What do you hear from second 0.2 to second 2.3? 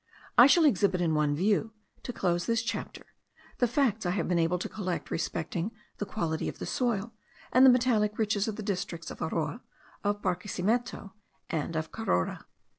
I shall exhibit in one view, to